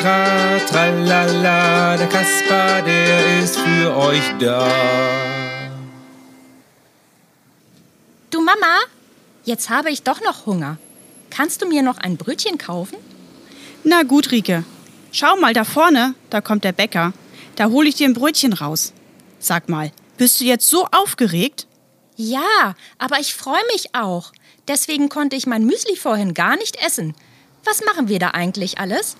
tra, 0.00 0.58
tralala. 0.68 1.96
Der 1.96 2.08
Kasper, 2.08 2.82
der 2.82 3.42
ist 3.42 3.58
für 3.58 3.96
euch 3.96 4.34
da. 4.38 4.68
Du 8.30 8.40
Mama, 8.40 8.78
jetzt 9.44 9.70
habe 9.70 9.90
ich 9.90 10.02
doch 10.02 10.20
noch 10.20 10.46
Hunger. 10.46 10.78
Kannst 11.30 11.62
du 11.62 11.66
mir 11.66 11.82
noch 11.82 11.98
ein 11.98 12.16
Brötchen 12.16 12.58
kaufen? 12.58 12.96
Na 13.84 14.02
gut, 14.02 14.30
Rike. 14.30 14.64
Schau 15.12 15.36
mal 15.36 15.54
da 15.54 15.64
vorne, 15.64 16.14
da 16.30 16.40
kommt 16.40 16.64
der 16.64 16.72
Bäcker. 16.72 17.12
Da 17.56 17.70
hole 17.70 17.88
ich 17.88 17.94
dir 17.94 18.08
ein 18.08 18.14
Brötchen 18.14 18.52
raus. 18.52 18.92
Sag 19.38 19.68
mal, 19.68 19.90
bist 20.16 20.40
du 20.40 20.44
jetzt 20.44 20.68
so 20.68 20.86
aufgeregt? 20.86 21.66
Ja, 22.16 22.74
aber 22.98 23.20
ich 23.20 23.34
freue 23.34 23.64
mich 23.72 23.94
auch. 23.94 24.32
Deswegen 24.66 25.08
konnte 25.08 25.36
ich 25.36 25.46
mein 25.46 25.64
Müsli 25.64 25.96
vorhin 25.96 26.34
gar 26.34 26.56
nicht 26.56 26.76
essen. 26.84 27.14
Was 27.64 27.84
machen 27.84 28.08
wir 28.08 28.18
da 28.18 28.30
eigentlich 28.30 28.78
alles? 28.78 29.16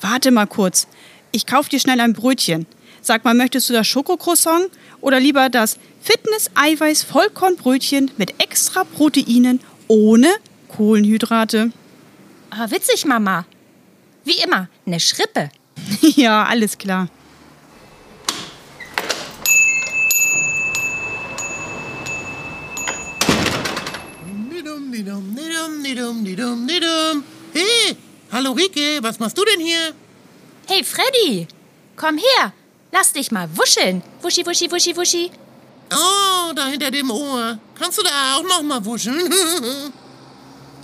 Warte 0.00 0.30
mal 0.30 0.46
kurz. 0.46 0.86
Ich 1.32 1.44
kauf 1.46 1.68
dir 1.68 1.80
schnell 1.80 2.00
ein 2.00 2.14
Brötchen. 2.14 2.66
Sag 3.00 3.24
mal, 3.24 3.34
möchtest 3.34 3.68
du 3.68 3.72
das 3.72 3.86
Schokocroissant 3.86 4.70
oder 5.00 5.20
lieber 5.20 5.48
das 5.48 5.78
Fitness-Eiweiß-Vollkornbrötchen 6.02 8.10
mit 8.16 8.42
extra 8.42 8.82
Proteinen 8.84 9.60
ohne 9.86 10.28
Kohlenhydrate? 10.68 11.70
Ah, 12.50 12.70
witzig, 12.70 13.04
Mama. 13.04 13.44
Wie 14.24 14.40
immer, 14.44 14.68
eine 14.86 15.00
Schrippe. 15.00 15.50
ja, 16.00 16.44
alles 16.44 16.78
klar. 16.78 17.08
Hallo 28.38 28.52
Rike, 28.52 29.02
was 29.02 29.18
machst 29.18 29.36
du 29.36 29.44
denn 29.44 29.58
hier? 29.58 29.92
Hey, 30.68 30.84
Freddy, 30.84 31.48
komm 31.96 32.18
her. 32.18 32.52
Lass 32.92 33.12
dich 33.12 33.32
mal 33.32 33.48
wuscheln. 33.56 34.00
Wuschi, 34.22 34.46
wuschi, 34.46 34.70
wuschi, 34.70 34.96
wuschi. 34.96 35.30
Oh, 35.92 36.52
da 36.54 36.66
hinter 36.66 36.92
dem 36.92 37.10
Ohr. 37.10 37.58
Kannst 37.76 37.98
du 37.98 38.02
da 38.04 38.36
auch 38.36 38.44
noch 38.44 38.62
mal 38.62 38.84
wuscheln? 38.84 39.32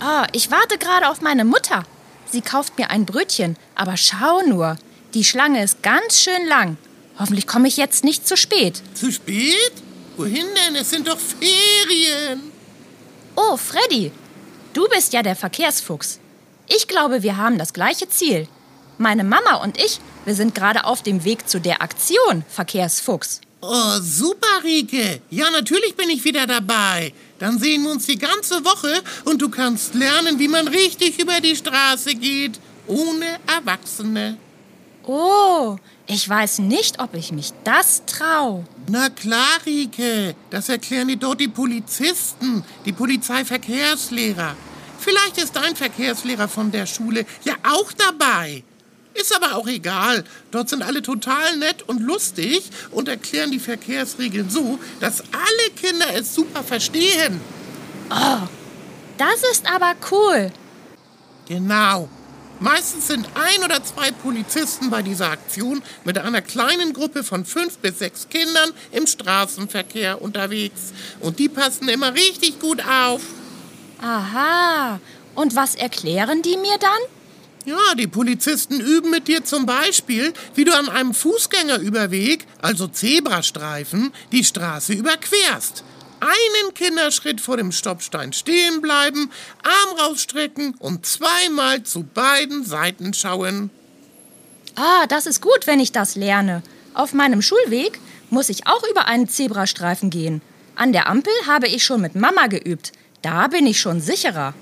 Oh, 0.01 0.23
ich 0.33 0.51
warte 0.51 0.77
gerade 0.77 1.07
auf 1.07 1.21
meine 1.21 1.45
Mutter. 1.45 1.83
Sie 2.29 2.41
kauft 2.41 2.77
mir 2.77 2.89
ein 2.89 3.05
Brötchen, 3.05 3.55
aber 3.73 3.95
schau 3.95 4.41
nur, 4.41 4.75
die 5.13 5.23
Schlange 5.23 5.63
ist 5.63 5.81
ganz 5.81 6.19
schön 6.19 6.45
lang. 6.47 6.75
Hoffentlich 7.17 7.47
komme 7.47 7.69
ich 7.69 7.77
jetzt 7.77 8.03
nicht 8.03 8.27
zu 8.27 8.35
spät. 8.35 8.81
Zu 8.95 9.13
spät? 9.13 9.71
Wohin 10.17 10.47
denn? 10.57 10.75
Es 10.75 10.89
sind 10.89 11.07
doch 11.07 11.19
Ferien. 11.19 12.51
Oh, 13.37 13.55
Freddy, 13.55 14.11
du 14.73 14.89
bist 14.89 15.13
ja 15.13 15.23
der 15.23 15.37
Verkehrsfuchs. 15.37 16.19
Ich 16.67 16.87
glaube, 16.87 17.23
wir 17.23 17.37
haben 17.37 17.57
das 17.57 17.73
gleiche 17.73 18.09
Ziel. 18.09 18.47
Meine 18.97 19.23
Mama 19.23 19.55
und 19.55 19.77
ich, 19.77 19.99
wir 20.23 20.35
sind 20.35 20.55
gerade 20.55 20.85
auf 20.85 21.03
dem 21.03 21.23
Weg 21.23 21.47
zu 21.49 21.59
der 21.59 21.81
Aktion 21.81 22.43
Verkehrsfuchs. 22.49 23.41
Oh, 23.61 23.99
super, 23.99 24.63
Rike. 24.63 25.21
Ja, 25.29 25.49
natürlich 25.49 25.95
bin 25.95 26.09
ich 26.09 26.23
wieder 26.23 26.45
dabei. 26.45 27.13
Dann 27.39 27.59
sehen 27.59 27.83
wir 27.83 27.91
uns 27.91 28.05
die 28.05 28.17
ganze 28.17 28.63
Woche 28.63 29.01
und 29.25 29.41
du 29.41 29.49
kannst 29.49 29.95
lernen, 29.95 30.39
wie 30.39 30.47
man 30.47 30.67
richtig 30.67 31.19
über 31.19 31.41
die 31.41 31.55
Straße 31.55 32.15
geht. 32.15 32.59
Ohne 32.87 33.39
Erwachsene. 33.47 34.37
Oh, 35.03 35.77
ich 36.07 36.27
weiß 36.27 36.59
nicht, 36.59 36.99
ob 36.99 37.15
ich 37.15 37.31
mich 37.31 37.53
das 37.63 38.03
trau. 38.05 38.63
Na 38.87 39.09
klar, 39.09 39.59
Rike. 39.65 40.35
Das 40.51 40.69
erklären 40.69 41.07
dir 41.07 41.17
dort 41.17 41.39
die 41.39 41.47
Polizisten, 41.47 42.63
die 42.85 42.93
Polizeiverkehrslehrer. 42.93 44.55
Vielleicht 45.05 45.37
ist 45.37 45.55
dein 45.55 45.75
Verkehrslehrer 45.75 46.47
von 46.47 46.71
der 46.71 46.87
Schule 46.87 47.27
ja 47.43 47.53
auch 47.61 47.91
dabei. 47.93 48.63
Ist 49.13 49.35
aber 49.35 49.55
auch 49.55 49.67
egal. 49.67 50.23
Dort 50.49 50.69
sind 50.69 50.81
alle 50.81 51.03
total 51.03 51.57
nett 51.57 51.83
und 51.83 52.01
lustig 52.01 52.63
und 52.89 53.07
erklären 53.07 53.51
die 53.51 53.59
Verkehrsregeln 53.59 54.49
so, 54.49 54.79
dass 54.99 55.21
alle 55.21 55.71
Kinder 55.79 56.07
es 56.15 56.33
super 56.33 56.63
verstehen. 56.63 57.39
Das 59.19 59.43
ist 59.51 59.71
aber 59.71 59.93
cool. 60.09 60.51
Genau. 61.47 62.09
Meistens 62.59 63.07
sind 63.07 63.29
ein 63.35 63.63
oder 63.63 63.83
zwei 63.83 64.09
Polizisten 64.09 64.89
bei 64.89 65.03
dieser 65.03 65.29
Aktion 65.29 65.83
mit 66.03 66.17
einer 66.17 66.41
kleinen 66.41 66.93
Gruppe 66.93 67.23
von 67.23 67.45
fünf 67.45 67.77
bis 67.77 67.99
sechs 67.99 68.27
Kindern 68.29 68.71
im 68.91 69.05
Straßenverkehr 69.05 70.19
unterwegs. 70.19 70.93
Und 71.19 71.37
die 71.37 71.49
passen 71.49 71.89
immer 71.89 72.15
richtig 72.15 72.59
gut 72.59 72.81
auf. 72.83 73.21
Aha. 74.01 74.99
Und 75.35 75.55
was 75.55 75.75
erklären 75.75 76.41
die 76.41 76.57
mir 76.57 76.77
dann? 76.79 76.91
Ja, 77.65 77.95
die 77.97 78.07
Polizisten 78.07 78.79
üben 78.79 79.09
mit 79.09 79.27
dir 79.27 79.43
zum 79.43 79.65
Beispiel, 79.65 80.33
wie 80.53 80.65
du 80.65 80.77
an 80.77 80.87
einem 80.87 81.15
Fußgängerüberweg, 81.15 82.45
also 82.61 82.87
Zebrastreifen, 82.87 84.13
die 84.31 84.43
Straße 84.43 84.93
überquerst. 84.93 85.83
Einen 86.19 86.73
Kinderschritt 86.75 87.41
vor 87.41 87.57
dem 87.57 87.71
Stoppstein 87.71 88.33
stehen 88.33 88.81
bleiben, 88.81 89.31
Arm 89.63 89.99
rausstrecken 89.99 90.75
und 90.79 91.05
zweimal 91.05 91.83
zu 91.83 92.03
beiden 92.03 92.63
Seiten 92.63 93.13
schauen. 93.13 93.71
Ah, 94.75 95.07
das 95.07 95.25
ist 95.25 95.41
gut, 95.41 95.65
wenn 95.65 95.79
ich 95.79 95.91
das 95.91 96.15
lerne. 96.15 96.61
Auf 96.93 97.13
meinem 97.13 97.41
Schulweg 97.41 97.99
muss 98.29 98.49
ich 98.49 98.67
auch 98.67 98.83
über 98.89 99.07
einen 99.07 99.27
Zebrastreifen 99.27 100.09
gehen. 100.09 100.41
An 100.75 100.93
der 100.93 101.07
Ampel 101.07 101.33
habe 101.47 101.67
ich 101.67 101.83
schon 101.83 102.01
mit 102.01 102.15
Mama 102.15 102.47
geübt. 102.47 102.91
Da 103.25 103.47
bin 103.47 103.65
ich 103.65 103.79
schon 103.79 104.01
sicherer. 104.01 104.53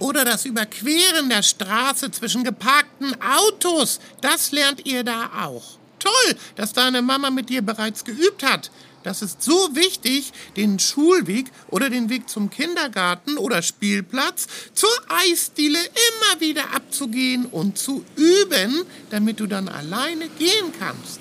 Oder 0.00 0.24
das 0.24 0.44
Überqueren 0.44 1.28
der 1.28 1.44
Straße 1.44 2.10
zwischen 2.10 2.42
geparkten 2.42 3.14
Autos. 3.22 4.00
Das 4.20 4.50
lernt 4.50 4.84
ihr 4.84 5.04
da 5.04 5.30
auch. 5.44 5.78
Toll, 6.00 6.34
dass 6.56 6.72
deine 6.72 7.02
Mama 7.02 7.30
mit 7.30 7.50
dir 7.50 7.62
bereits 7.62 8.04
geübt 8.04 8.42
hat. 8.42 8.72
Das 9.04 9.22
ist 9.22 9.44
so 9.44 9.76
wichtig, 9.76 10.32
den 10.56 10.80
Schulweg 10.80 11.52
oder 11.68 11.88
den 11.88 12.10
Weg 12.10 12.28
zum 12.28 12.50
Kindergarten 12.50 13.38
oder 13.38 13.62
Spielplatz 13.62 14.48
zur 14.74 14.90
Eisdiele 15.08 15.78
immer 15.78 16.40
wieder 16.40 16.74
abzugehen 16.74 17.46
und 17.46 17.78
zu 17.78 18.04
üben, 18.16 18.86
damit 19.10 19.38
du 19.38 19.46
dann 19.46 19.68
alleine 19.68 20.28
gehen 20.30 20.72
kannst. 20.80 21.20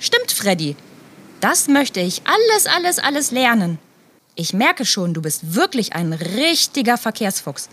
Stimmt, 0.00 0.32
Freddy. 0.32 0.74
Das 1.38 1.68
möchte 1.68 2.00
ich 2.00 2.22
alles, 2.24 2.66
alles, 2.66 2.98
alles 2.98 3.30
lernen. 3.30 3.78
Ich 4.40 4.52
merke 4.52 4.86
schon, 4.86 5.14
du 5.14 5.20
bist 5.20 5.56
wirklich 5.56 5.94
ein 5.94 6.12
richtiger 6.12 6.96
Verkehrsfuchs 6.96 7.68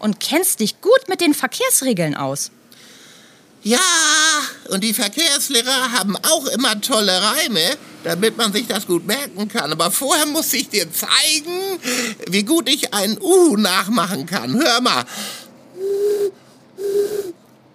und 0.00 0.18
kennst 0.18 0.58
dich 0.58 0.80
gut 0.80 1.08
mit 1.08 1.20
den 1.20 1.32
Verkehrsregeln 1.32 2.16
aus. 2.16 2.50
Ja, 3.62 3.78
und 4.68 4.82
die 4.82 4.94
Verkehrslehrer 4.94 5.92
haben 5.92 6.16
auch 6.16 6.46
immer 6.46 6.80
tolle 6.80 7.22
Reime, 7.22 7.76
damit 8.02 8.36
man 8.36 8.52
sich 8.52 8.66
das 8.66 8.88
gut 8.88 9.06
merken 9.06 9.46
kann. 9.46 9.70
Aber 9.70 9.92
vorher 9.92 10.26
muss 10.26 10.52
ich 10.54 10.68
dir 10.68 10.92
zeigen, 10.92 11.78
wie 12.28 12.42
gut 12.42 12.68
ich 12.68 12.92
ein 12.92 13.16
Uhu 13.20 13.56
nachmachen 13.56 14.26
kann. 14.26 14.60
Hör 14.60 14.80
mal. 14.80 15.04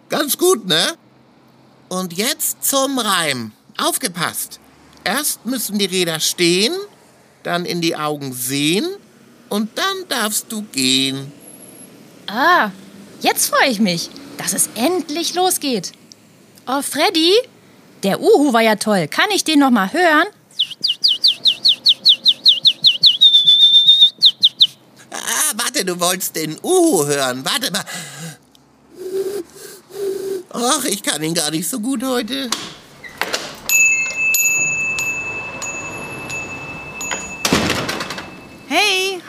Ganz 0.09 0.37
gut, 0.37 0.67
ne? 0.67 0.95
Und 1.87 2.11
jetzt 2.11 2.65
zum 2.65 2.99
Reim. 2.99 3.53
Aufgepasst. 3.77 4.59
Erst 5.05 5.45
müssen 5.45 5.79
die 5.79 5.85
Räder 5.85 6.19
stehen, 6.19 6.73
dann 7.43 7.65
in 7.65 7.81
die 7.81 7.95
Augen 7.95 8.33
sehen 8.33 8.87
und 9.49 9.77
dann 9.77 10.07
darfst 10.09 10.51
du 10.51 10.63
gehen. 10.63 11.31
Ah, 12.27 12.71
jetzt 13.21 13.47
freue 13.47 13.69
ich 13.69 13.79
mich, 13.79 14.09
dass 14.37 14.53
es 14.53 14.69
endlich 14.75 15.35
losgeht. 15.35 15.91
Oh, 16.67 16.81
Freddy, 16.81 17.33
der 18.03 18.21
Uhu 18.21 18.53
war 18.53 18.61
ja 18.61 18.75
toll. 18.75 19.07
Kann 19.07 19.29
ich 19.31 19.43
den 19.43 19.59
noch 19.59 19.71
mal 19.71 19.91
hören? 19.91 20.27
Ah, 25.11 25.53
warte, 25.55 25.85
du 25.85 25.99
wolltest 25.99 26.35
den 26.35 26.57
Uhu 26.63 27.05
hören. 27.05 27.43
Warte 27.45 27.71
mal. 27.71 27.83
Ach, 30.49 30.85
ich 30.85 31.03
kann 31.03 31.21
ihn 31.23 31.33
gar 31.33 31.51
nicht 31.51 31.67
so 31.67 31.79
gut 31.79 32.03
heute. 32.03 32.49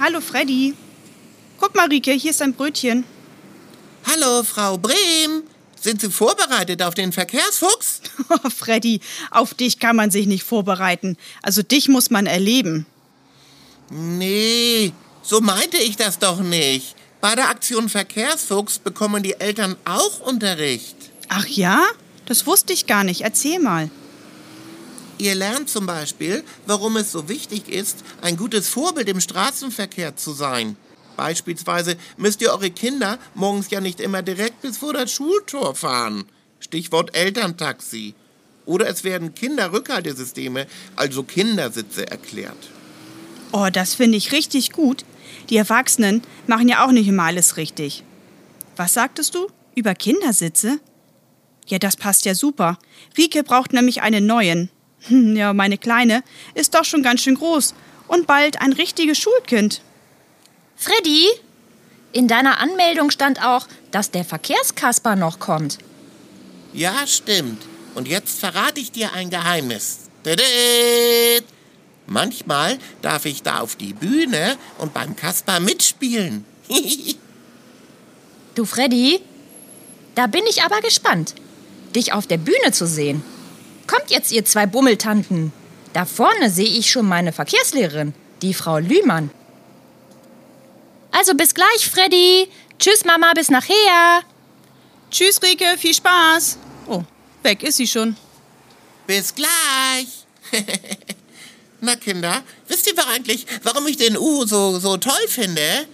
Hallo 0.04 0.20
Freddy. 0.20 0.74
Guck 1.58 1.74
mal, 1.74 1.88
Rike, 1.88 2.12
hier 2.12 2.32
ist 2.32 2.42
ein 2.42 2.52
Brötchen. 2.52 3.04
Hallo, 4.06 4.42
Frau 4.42 4.76
Brehm. 4.76 5.44
Sind 5.80 6.02
Sie 6.02 6.10
vorbereitet 6.10 6.82
auf 6.82 6.94
den 6.94 7.10
Verkehrsfuchs? 7.10 8.02
Oh, 8.28 8.50
Freddy, 8.50 9.00
auf 9.30 9.54
dich 9.54 9.78
kann 9.78 9.96
man 9.96 10.10
sich 10.10 10.26
nicht 10.26 10.44
vorbereiten. 10.44 11.16
Also 11.42 11.62
dich 11.62 11.88
muss 11.88 12.10
man 12.10 12.26
erleben. 12.26 12.86
Nee, 13.90 14.92
so 15.22 15.40
meinte 15.40 15.78
ich 15.78 15.96
das 15.96 16.18
doch 16.18 16.40
nicht. 16.40 16.94
Bei 17.22 17.34
der 17.34 17.48
Aktion 17.48 17.88
Verkehrsfuchs 17.88 18.78
bekommen 18.78 19.22
die 19.22 19.40
Eltern 19.40 19.76
auch 19.86 20.20
Unterricht. 20.20 20.96
Ach 21.28 21.46
ja? 21.46 21.82
Das 22.26 22.46
wusste 22.46 22.74
ich 22.74 22.86
gar 22.86 23.04
nicht. 23.04 23.22
Erzähl 23.22 23.58
mal. 23.58 23.90
Ihr 25.18 25.34
lernt 25.34 25.70
zum 25.70 25.86
Beispiel, 25.86 26.42
warum 26.66 26.96
es 26.96 27.12
so 27.12 27.28
wichtig 27.28 27.68
ist, 27.68 28.04
ein 28.20 28.36
gutes 28.36 28.68
Vorbild 28.68 29.08
im 29.08 29.20
Straßenverkehr 29.20 30.16
zu 30.16 30.32
sein. 30.32 30.76
Beispielsweise 31.16 31.96
müsst 32.16 32.42
ihr 32.42 32.50
eure 32.50 32.70
Kinder 32.70 33.18
morgens 33.34 33.70
ja 33.70 33.80
nicht 33.80 34.00
immer 34.00 34.22
direkt 34.22 34.62
bis 34.62 34.78
vor 34.78 34.92
das 34.92 35.12
Schultor 35.12 35.74
fahren. 35.74 36.24
Stichwort 36.58 37.14
Elterntaxi. 37.16 38.14
Oder 38.66 38.88
es 38.88 39.04
werden 39.04 39.34
Kinderrückhaltesysteme, 39.34 40.66
also 40.96 41.22
Kindersitze, 41.22 42.10
erklärt. 42.10 42.56
Oh, 43.52 43.68
das 43.70 43.94
finde 43.94 44.16
ich 44.16 44.32
richtig 44.32 44.72
gut. 44.72 45.04
Die 45.50 45.56
Erwachsenen 45.56 46.22
machen 46.46 46.68
ja 46.68 46.84
auch 46.84 46.90
nicht 46.90 47.06
immer 47.06 47.24
alles 47.24 47.56
richtig. 47.56 48.02
Was 48.76 48.94
sagtest 48.94 49.34
du? 49.34 49.46
Über 49.76 49.94
Kindersitze? 49.94 50.80
Ja, 51.66 51.78
das 51.78 51.96
passt 51.96 52.24
ja 52.24 52.34
super. 52.34 52.78
Rike 53.16 53.44
braucht 53.44 53.72
nämlich 53.72 54.02
einen 54.02 54.26
neuen. 54.26 54.70
Hm, 55.08 55.36
ja, 55.36 55.52
meine 55.52 55.78
Kleine 55.78 56.22
ist 56.54 56.74
doch 56.74 56.84
schon 56.84 57.02
ganz 57.02 57.22
schön 57.22 57.34
groß 57.34 57.74
und 58.08 58.26
bald 58.26 58.60
ein 58.60 58.72
richtiges 58.72 59.18
Schulkind. 59.18 59.82
Freddy, 60.76 61.26
in 62.12 62.28
deiner 62.28 62.58
Anmeldung 62.58 63.10
stand 63.10 63.44
auch, 63.44 63.66
dass 63.90 64.10
der 64.10 64.24
Verkehrskasper 64.24 65.16
noch 65.16 65.38
kommt. 65.38 65.78
Ja, 66.72 67.06
stimmt. 67.06 67.62
Und 67.94 68.08
jetzt 68.08 68.40
verrate 68.40 68.80
ich 68.80 68.92
dir 68.92 69.12
ein 69.12 69.30
Geheimnis. 69.30 70.10
Manchmal 72.06 72.78
darf 73.02 73.24
ich 73.24 73.42
da 73.42 73.60
auf 73.60 73.76
die 73.76 73.92
Bühne 73.92 74.56
und 74.78 74.92
beim 74.94 75.16
Kasper 75.16 75.60
mitspielen. 75.60 76.44
Du, 78.54 78.64
Freddy, 78.64 79.20
da 80.14 80.28
bin 80.28 80.44
ich 80.48 80.62
aber 80.62 80.80
gespannt, 80.80 81.34
dich 81.92 82.12
auf 82.12 82.28
der 82.28 82.36
Bühne 82.36 82.70
zu 82.70 82.86
sehen. 82.86 83.20
Kommt 83.86 84.10
jetzt, 84.10 84.32
ihr 84.32 84.44
zwei 84.44 84.66
Bummeltanten. 84.66 85.52
Da 85.92 86.04
vorne 86.04 86.50
sehe 86.50 86.66
ich 86.66 86.90
schon 86.90 87.06
meine 87.06 87.32
Verkehrslehrerin, 87.32 88.14
die 88.42 88.54
Frau 88.54 88.78
Lühmann. 88.78 89.30
Also 91.12 91.34
bis 91.34 91.54
gleich, 91.54 91.88
Freddy. 91.88 92.48
Tschüss, 92.78 93.04
Mama, 93.04 93.32
bis 93.34 93.48
nachher. 93.48 94.22
Tschüss, 95.10 95.40
Rike, 95.42 95.78
viel 95.78 95.94
Spaß. 95.94 96.58
Oh, 96.88 97.04
weg 97.42 97.62
ist 97.62 97.76
sie 97.76 97.86
schon. 97.86 98.16
Bis 99.06 99.32
gleich. 99.34 100.26
Na, 101.80 101.94
Kinder, 101.96 102.42
wisst 102.66 102.86
ihr 102.86 102.94
eigentlich, 103.08 103.46
warum 103.62 103.86
ich 103.86 103.96
den 103.96 104.16
Uhu 104.16 104.46
so, 104.46 104.78
so 104.80 104.96
toll 104.96 105.28
finde? 105.28 105.86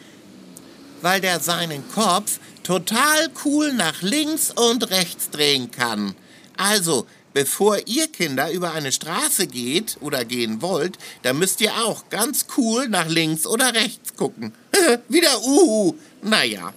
Weil 1.02 1.20
der 1.20 1.40
seinen 1.40 1.86
Kopf 1.92 2.38
total 2.62 3.28
cool 3.44 3.72
nach 3.72 4.00
links 4.00 4.52
und 4.52 4.90
rechts 4.90 5.30
drehen 5.30 5.70
kann. 5.70 6.14
Also, 6.56 7.06
bevor 7.32 7.78
ihr 7.86 8.08
Kinder 8.08 8.50
über 8.50 8.72
eine 8.72 8.92
Straße 8.92 9.46
geht 9.46 9.96
oder 10.00 10.24
gehen 10.24 10.62
wollt, 10.62 10.98
dann 11.22 11.38
müsst 11.38 11.60
ihr 11.60 11.72
auch 11.84 12.08
ganz 12.08 12.46
cool 12.56 12.88
nach 12.88 13.08
links 13.08 13.46
oder 13.46 13.74
rechts 13.74 14.16
gucken. 14.16 14.52
Wie 15.08 15.20
der 15.20 15.40
Uhu. 15.42 15.94
Naja. 16.22 16.72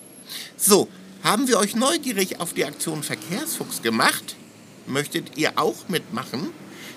So, 0.58 0.88
haben 1.24 1.48
wir 1.48 1.58
euch 1.60 1.76
neugierig 1.76 2.40
auf 2.40 2.54
die 2.54 2.66
Aktion 2.66 3.04
Verkehrsfuchs 3.04 3.82
gemacht? 3.82 4.36
Möchtet 4.86 5.38
ihr 5.38 5.58
auch 5.58 5.88
mitmachen? 5.88 6.50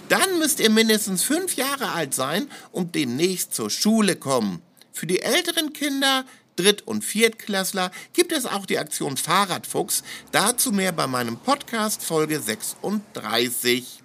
Dann 0.08 0.38
müsst 0.38 0.60
ihr 0.60 0.70
mindestens 0.70 1.22
fünf 1.22 1.56
Jahre 1.56 1.92
alt 1.92 2.14
sein 2.14 2.48
und 2.72 2.94
demnächst 2.94 3.54
zur 3.54 3.70
Schule 3.70 4.16
kommen. 4.16 4.62
Für 4.92 5.06
die 5.06 5.20
älteren 5.20 5.72
Kinder, 5.72 6.24
Dritt- 6.56 6.86
und 6.86 7.04
Viertklässler, 7.04 7.90
gibt 8.12 8.32
es 8.32 8.46
auch 8.46 8.66
die 8.66 8.78
Aktion 8.78 9.16
Fahrradfuchs. 9.16 10.02
Dazu 10.32 10.72
mehr 10.72 10.92
bei 10.92 11.06
meinem 11.06 11.36
Podcast 11.36 12.02
Folge 12.02 12.40
36. 12.40 14.02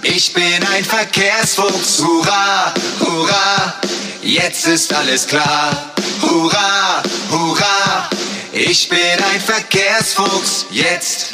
ich 0.02 0.30
bin 0.34 0.62
ein 0.74 0.84
Verkehrsfuchs. 0.84 2.02
Hurra, 2.02 2.74
hurra, 3.00 3.80
jetzt 4.20 4.66
ist 4.66 4.92
alles 4.92 5.26
klar. 5.26 5.94
Hurra, 6.20 7.02
hurra, 7.30 8.10
ich 8.52 8.90
bin 8.90 8.98
ein 9.32 9.40
Verkehrsfuchs. 9.40 10.66
Jetzt 10.70 11.28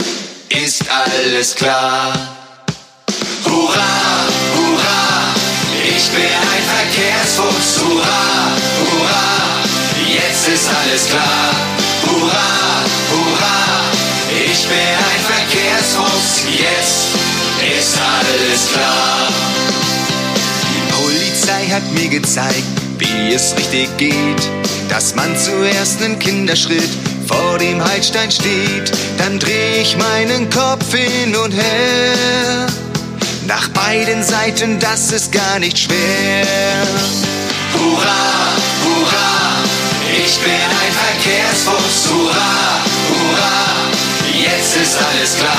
ist 0.49 0.85
alles 0.89 1.57
klar. 1.57 2.37
Hurra, 3.47 4.29
hurra, 4.55 5.42
ich 6.03 6.11
bin 6.11 6.23
ein 6.23 6.65
Verkehrsfuchs. 6.77 7.81
Hurra, 7.81 8.51
hurra, 8.81 9.63
jetzt 10.09 10.49
ist 10.49 10.69
alles 10.69 11.07
klar. 11.09 11.51
Hurra, 12.07 12.85
hurra, 13.11 13.59
ich 14.31 14.67
bin 14.67 14.93
ein 15.11 15.23
Verkehrsfuchs. 15.33 16.43
Jetzt 16.49 17.07
ist 17.79 17.99
alles 17.99 18.73
klar. 18.73 19.29
Die 20.73 20.93
Polizei 20.93 21.67
hat 21.73 21.87
mir 21.93 22.09
gezeigt, 22.09 22.65
wie 22.99 23.35
es 23.35 23.55
richtig 23.57 23.89
geht. 23.97 24.43
Dass 24.89 25.15
man 25.15 25.37
zuerst 25.39 26.03
einen 26.03 26.19
Kinderschritt 26.19 26.91
vor 27.27 27.59
dem 27.59 27.83
Haltstein 27.83 28.31
steht. 28.31 28.91
Dann 29.19 29.39
dreh 29.39 29.81
ich 29.81 29.97
meinen 29.97 30.51
Kopf 30.51 30.93
hin 30.93 31.37
und 31.37 31.53
her 31.53 32.72
nach 33.55 33.69
beiden 33.69 34.23
Seiten, 34.23 34.79
das 34.79 35.13
ist 35.13 35.31
gar 35.31 35.59
nicht 35.59 35.79
schwer. 35.79 36.87
Hurra, 37.75 38.25
hurra, 38.83 39.33
ich 40.25 40.39
bin 40.39 40.69
ein 40.83 40.93
Verkehrsfuchs, 41.05 42.09
hurra, 42.11 42.55
hurra, 43.11 43.65
jetzt 44.33 44.77
ist 44.77 44.97
alles 44.97 45.37
klar. 45.37 45.52